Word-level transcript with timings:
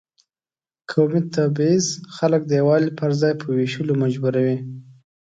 قومي 0.91 1.21
تبعیض 1.35 1.85
خلک 2.15 2.41
د 2.45 2.51
یووالي 2.59 2.91
پر 2.99 3.11
ځای 3.21 3.33
په 3.41 3.47
وېشلو 3.57 3.93
مجبوروي. 4.03 4.57